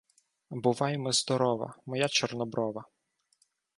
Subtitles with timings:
[0.49, 2.85] Бувай ми здорова, моя чорноброва!